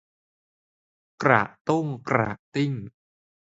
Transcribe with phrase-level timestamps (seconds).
[1.23, 2.71] กระตุ้งกระติ้ง